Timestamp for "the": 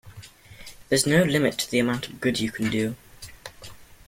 1.69-1.77